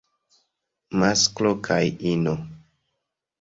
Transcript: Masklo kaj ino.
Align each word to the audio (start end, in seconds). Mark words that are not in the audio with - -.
Masklo 1.01 1.51
kaj 1.67 1.79
ino. 2.13 2.35